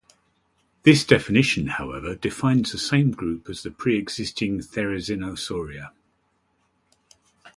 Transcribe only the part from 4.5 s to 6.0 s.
Therizinosauria.